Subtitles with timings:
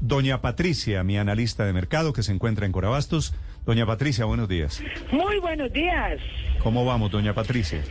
[0.00, 3.34] Doña Patricia, mi analista de mercado que se encuentra en Corabastos.
[3.66, 4.82] Doña Patricia, buenos días.
[5.12, 6.18] Muy buenos días.
[6.62, 7.82] ¿Cómo vamos, doña Patricia?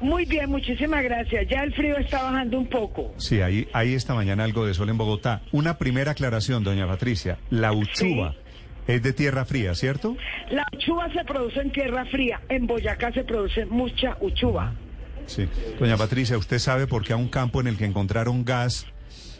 [0.00, 1.48] Muy bien, muchísimas gracias.
[1.48, 3.12] Ya el frío está bajando un poco.
[3.16, 5.42] Sí, ahí, ahí esta mañana algo de sol en Bogotá.
[5.50, 7.38] Una primera aclaración, doña Patricia.
[7.50, 8.36] La uchuva
[8.86, 10.16] es de tierra fría, ¿cierto?
[10.50, 12.40] La uchuva se produce en tierra fría.
[12.48, 14.74] En Boyacá se produce mucha uchuva.
[15.26, 15.48] Sí.
[15.80, 18.86] Doña Patricia, ¿usted sabe por qué a un campo en el que encontraron gas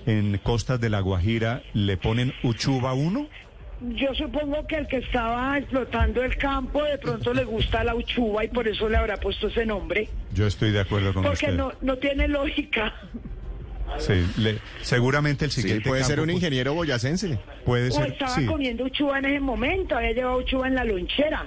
[0.06, 3.26] en costas de La Guajira le ponen uchuva 1?
[3.94, 8.42] Yo supongo que el que estaba explotando el campo de pronto le gusta la uchuva
[8.44, 10.08] y por eso le habrá puesto ese nombre.
[10.32, 11.58] Yo estoy de acuerdo con Porque usted.
[11.58, 12.94] no, no tiene lógica.
[13.98, 17.38] Sí, le- seguramente el Sí, siguiente puede ser un pues, ingeniero boyacense.
[17.64, 18.46] Puede O ser, estaba sí.
[18.46, 21.44] comiendo uchuva en ese momento, había llevado uchuva en la lonchera.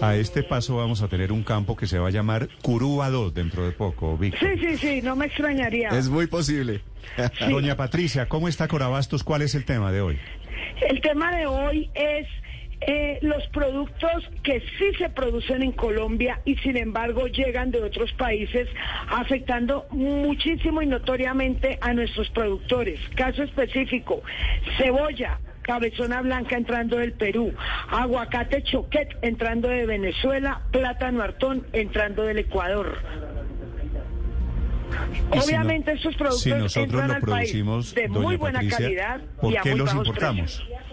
[0.00, 3.34] A este paso vamos a tener un campo que se va a llamar Curuba 2
[3.34, 4.48] dentro de poco, Víctor.
[4.58, 5.90] Sí, sí, sí, no me extrañaría.
[5.90, 6.80] Es muy posible.
[7.48, 9.22] Doña Patricia, ¿cómo está Corabastos?
[9.22, 10.18] ¿Cuál es el tema de hoy?
[10.88, 12.26] El tema de hoy es
[12.86, 18.12] eh, los productos que sí se producen en Colombia y sin embargo llegan de otros
[18.14, 18.68] países
[19.08, 22.98] afectando muchísimo y notoriamente a nuestros productores.
[23.14, 24.22] Caso específico,
[24.78, 25.38] cebolla.
[25.62, 27.52] Cabezona blanca entrando del Perú,
[27.90, 32.98] aguacate choquet entrando de Venezuela, plátano hartón entrando del Ecuador.
[35.32, 37.52] Y si Obviamente no- estos productos si nosotros entran lo al país
[37.94, 40.40] de muy buena Patricia, calidad ¿por y a qué muy los bajos importamos?
[40.66, 40.91] precios.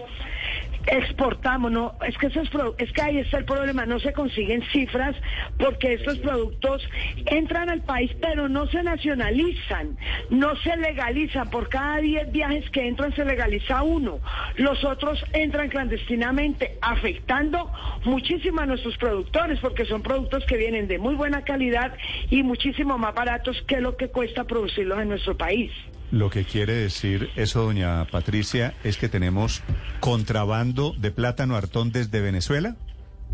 [0.91, 5.15] Exportamos, no, es que es que ahí está el problema, no se consiguen cifras
[5.59, 6.81] porque estos productos
[7.27, 9.95] entran al país pero no se nacionalizan,
[10.31, 14.19] no se legalizan, por cada 10 viajes que entran se legaliza uno,
[14.55, 17.71] los otros entran clandestinamente, afectando
[18.05, 21.93] muchísimo a nuestros productores porque son productos que vienen de muy buena calidad
[22.31, 25.71] y muchísimo más baratos que lo que cuesta producirlos en nuestro país.
[26.11, 29.61] Lo que quiere decir eso, doña Patricia, es que tenemos
[29.99, 32.75] contrabando de plátano hartón desde Venezuela.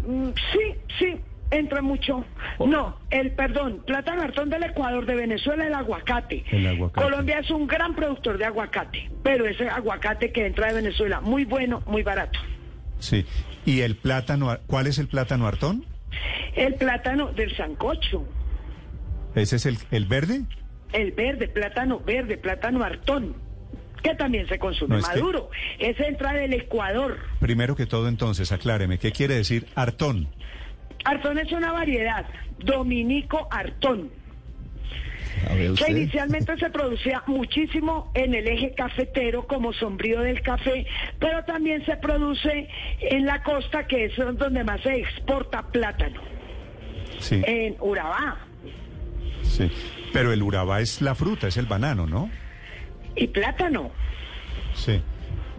[0.06, 0.60] Mm, Sí,
[1.00, 1.16] sí,
[1.52, 2.26] entra mucho.
[2.60, 6.44] No, el perdón, plátano hartón del Ecuador, de Venezuela, el aguacate.
[6.52, 7.02] El aguacate.
[7.02, 11.46] Colombia es un gran productor de aguacate, pero ese aguacate que entra de Venezuela, muy
[11.46, 12.40] bueno, muy barato.
[13.00, 13.26] Sí.
[13.66, 15.86] ¿Y el plátano, cuál es el plátano hartón?
[16.56, 18.26] El plátano del sancocho,
[19.34, 20.44] ¿Ese es el, el verde?
[20.94, 23.36] El verde, plátano verde, plátano hartón,
[24.04, 25.50] que también se consume No, es que- maduro.
[25.80, 27.18] Ese entra del Ecuador.
[27.40, 30.28] Primero que todo, entonces, acláreme, ¿qué quiere decir hartón?
[31.04, 32.26] Hartón es una variedad,
[32.60, 34.10] dominico hartón.
[35.78, 40.88] Que inicialmente se producía muchísimo en el eje cafetero como sombrío del café,
[41.20, 42.70] pero también se produce
[43.02, 46.22] en la costa, que es donde más se exporta plátano,
[47.20, 48.38] Sí, en Urabá.
[49.44, 49.70] sí.
[50.16, 52.30] Pero el urabá es la fruta, es el banano, ¿no?
[53.18, 53.92] Y plátano.
[54.74, 55.02] Sí.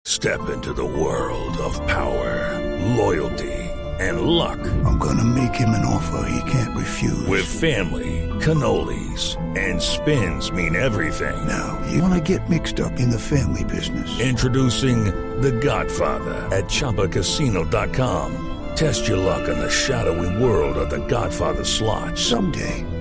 [0.07, 2.59] Step into the world of power,
[2.97, 3.53] loyalty,
[4.01, 4.59] and luck.
[4.87, 7.27] I'm gonna make him an offer he can't refuse.
[7.29, 11.37] With family, cannolis, and spins mean everything.
[11.47, 14.09] now, you wanna get mixed up in the family business.
[14.21, 15.05] Introducing
[15.43, 18.33] The Godfather at ChumbaCasino.com.
[18.75, 22.17] Test your luck in the shadowy world of The Godfather slot.
[22.17, 22.85] Someday,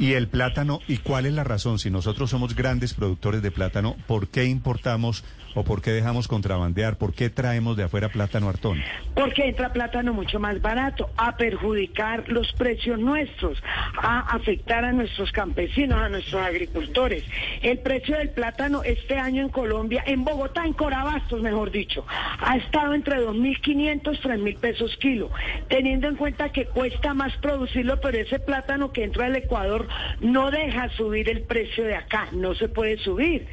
[0.00, 0.80] ¿Y el plátano?
[0.88, 1.78] ¿Y cuál es la razón?
[1.78, 5.22] Si nosotros somos grandes productores de plátano, ¿por qué importamos
[5.54, 6.96] o por qué dejamos contrabandear?
[6.96, 8.82] ¿Por qué traemos de afuera plátano hartón?
[9.14, 13.62] Porque entra plátano mucho más barato, a perjudicar los precios nuestros,
[14.00, 17.24] a afectar a nuestros campesinos, a nuestros agricultores.
[17.60, 22.06] El precio del plátano este año en Colombia, en Bogotá, en Corabastos, mejor dicho,
[22.40, 25.30] ha estado entre 2.500, 3.000 pesos kilo,
[25.68, 29.89] teniendo en cuenta que cuesta más producirlo, pero ese plátano que entra del Ecuador
[30.20, 33.46] no deja subir el precio de acá, no se puede subir.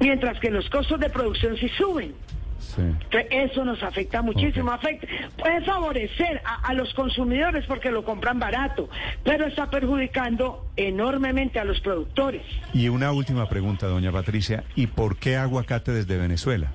[0.00, 2.14] Mientras que los costos de producción sí suben.
[2.58, 2.82] Sí.
[3.30, 4.70] Eso nos afecta muchísimo.
[4.72, 5.06] Afecta,
[5.36, 8.88] puede favorecer a, a los consumidores porque lo compran barato,
[9.22, 12.42] pero está perjudicando enormemente a los productores.
[12.74, 14.64] Y una última pregunta, doña Patricia.
[14.74, 16.72] ¿Y por qué aguacate desde Venezuela?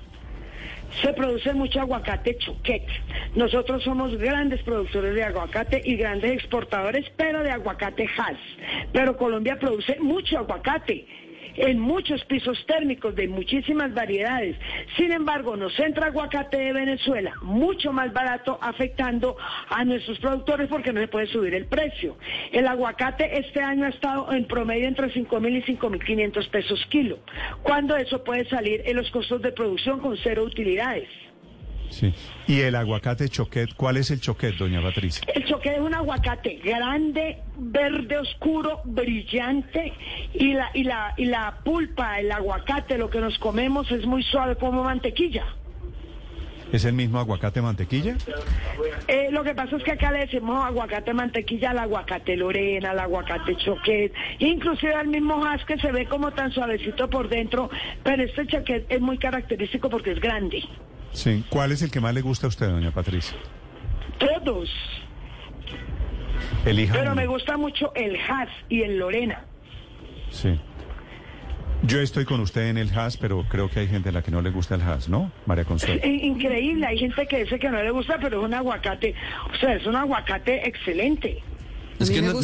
[1.00, 2.86] Se produce mucho aguacate choquet.
[3.34, 8.38] Nosotros somos grandes productores de aguacate y grandes exportadores, pero de aguacate Hass.
[8.92, 11.06] Pero Colombia produce mucho aguacate
[11.56, 14.56] en muchos pisos térmicos de muchísimas variedades.
[14.96, 19.36] Sin embargo, nos entra aguacate de Venezuela mucho más barato, afectando
[19.68, 22.16] a nuestros productores porque no se puede subir el precio.
[22.52, 26.48] El aguacate este año ha estado en promedio entre 5 mil y 5 mil 500
[26.48, 27.18] pesos kilo,
[27.62, 31.08] cuando eso puede salir en los costos de producción con cero utilidades.
[31.90, 32.12] Sí.
[32.46, 33.74] ¿Y el aguacate choquet?
[33.74, 35.26] ¿Cuál es el choquet, doña Patricia?
[35.32, 39.92] El choquet es un aguacate grande, verde oscuro, brillante
[40.34, 44.22] y la, y la, y la pulpa, el aguacate, lo que nos comemos es muy
[44.22, 45.44] suave como mantequilla.
[46.72, 48.16] ¿Es el mismo aguacate mantequilla?
[49.06, 52.98] Eh, lo que pasa es que acá le decimos aguacate mantequilla al aguacate lorena, al
[52.98, 57.70] aguacate choquet, inclusive al mismo has que se ve como tan suavecito por dentro,
[58.02, 60.64] pero este choquet es muy característico porque es grande.
[61.14, 61.42] Sí.
[61.48, 63.36] ¿Cuál es el que más le gusta a usted, doña Patricia?
[64.18, 64.70] Todos.
[66.66, 67.14] Elija Pero uno.
[67.14, 69.44] me gusta mucho el Hass y el Lorena.
[70.30, 70.58] Sí.
[71.82, 74.30] Yo estoy con usted en el Haas, pero creo que hay gente a la que
[74.30, 75.30] no le gusta el Haas, ¿no?
[75.46, 76.00] María Consuelo.
[76.06, 79.14] Increíble, hay gente que dice que no le gusta, pero es un aguacate,
[79.52, 81.42] o sea, es un aguacate excelente.
[81.98, 82.38] Es que no,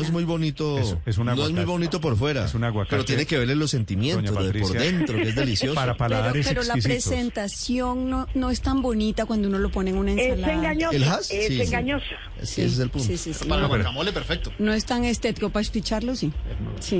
[0.00, 0.78] es muy bonito.
[0.78, 2.46] Es- es un no es muy bonito por fuera.
[2.46, 2.90] Es un aguacate.
[2.90, 5.74] Pero tiene que verle los sentimientos de por dentro, que es delicioso.
[5.74, 7.04] Para Pero, paladares pero la exquisitos.
[7.04, 10.52] presentación no, no es tan bonita cuando uno lo pone en una Es ensalada.
[10.54, 11.30] engañosa, ¿El Hass?
[11.30, 11.62] es Sí, sí.
[11.62, 12.04] engañosa.
[12.42, 13.06] Sí, ese es el punto.
[13.06, 13.44] Sí, sí, sí.
[13.44, 14.50] Para No, el guacamole, perfecto.
[14.58, 16.32] no es tan estético para espicharlo, sí.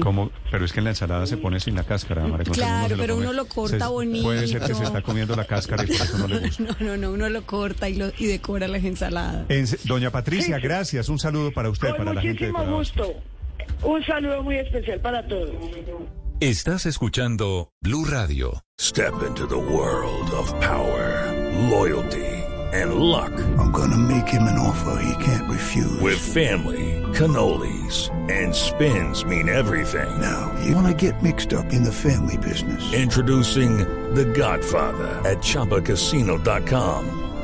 [0.03, 2.53] Como, pero es que en la ensalada se pone sin la cáscara, María.
[2.53, 4.25] Claro, pero uno lo corta Se- bonito.
[4.25, 6.51] Puede ser que se está comiendo la cáscara y por eso no le gusta.
[6.61, 9.47] No, no, no, uno lo corta y, lo, y decora las ensaladas.
[9.49, 11.09] En doña Patricia, gracias.
[11.09, 13.15] Un saludo para usted, Con para la gente de muchísimo gusto.
[13.83, 15.55] Un saludo muy especial para todos.
[16.41, 18.63] Estás escuchando Blue Radio.
[18.79, 21.31] Step into the world of power,
[21.69, 22.27] loyalty,
[22.73, 23.33] and luck.
[23.59, 26.01] I'm gonna make him an offer he can't refuse.
[26.01, 30.09] With family, cannolis, and spins mean everything.
[30.19, 32.93] Now, you wanna get mixed up in the family business.
[32.95, 33.79] Introducing
[34.15, 37.20] The Godfather at ChumbaCasino.com.